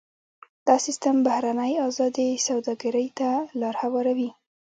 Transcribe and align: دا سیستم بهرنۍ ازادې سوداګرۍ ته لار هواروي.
دا 0.67 0.75
سیستم 0.85 1.15
بهرنۍ 1.27 1.73
ازادې 1.87 2.27
سوداګرۍ 2.47 3.07
ته 3.19 3.29
لار 3.59 3.75
هواروي. 3.81 4.29